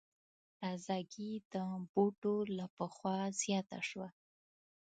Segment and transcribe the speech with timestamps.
[0.59, 1.55] تازګي د
[1.91, 4.07] بوټو له پخوا زیاته شوه.